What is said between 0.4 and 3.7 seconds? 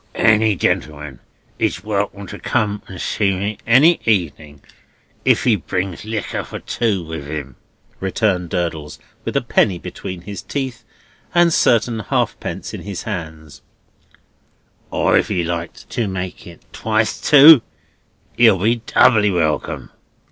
gentleman is welcome to come and see me